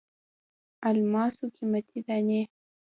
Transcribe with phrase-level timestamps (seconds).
[0.89, 2.41] الماسو قیمتي دانې.